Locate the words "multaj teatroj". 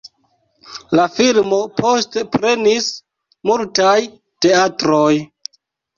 3.51-5.15